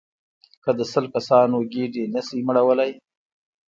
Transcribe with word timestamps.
که 0.63 0.71
د 0.77 0.81
سل 0.91 1.05
کسانو 1.15 1.57
ګېډې 1.71 2.03
نه 2.13 2.21
شئ 2.27 2.39
مړولای. 2.47 2.91